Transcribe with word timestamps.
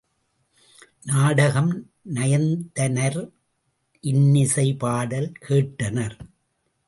நாடகம் 1.03 1.91
நயந்தனர் 2.13 3.31
இன்னிசைப் 3.99 4.79
பாடல் 4.79 5.31
கேட்டனர். 5.49 6.17